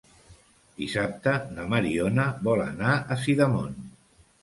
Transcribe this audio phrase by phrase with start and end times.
[0.79, 3.83] Dissabte na Mariona vol anar a Sidamon.